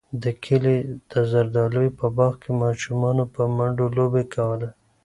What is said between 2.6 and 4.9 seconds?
ماشومانو په منډو لوبې کولې.